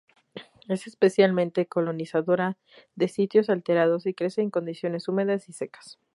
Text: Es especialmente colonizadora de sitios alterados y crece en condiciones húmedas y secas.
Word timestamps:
Es 0.67 0.87
especialmente 0.87 1.67
colonizadora 1.67 2.57
de 2.95 3.07
sitios 3.07 3.51
alterados 3.51 4.07
y 4.07 4.15
crece 4.15 4.41
en 4.41 4.49
condiciones 4.49 5.07
húmedas 5.07 5.47
y 5.47 5.53
secas. 5.53 5.99